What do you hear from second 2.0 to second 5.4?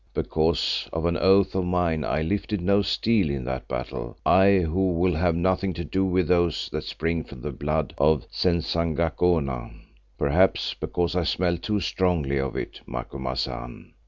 I lifted no steel in that battle, I who will have